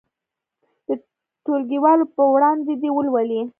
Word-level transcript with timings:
د 0.87 0.89
ټولګیوالو 1.43 2.05
په 2.15 2.23
وړاندې 2.33 2.73
دې 2.81 2.89
ولولي. 2.93 3.41